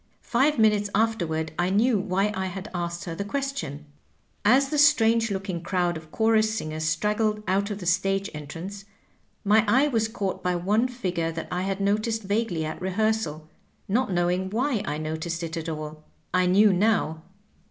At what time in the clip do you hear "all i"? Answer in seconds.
15.69-16.47